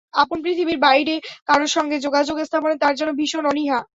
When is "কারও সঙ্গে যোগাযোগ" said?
1.47-2.35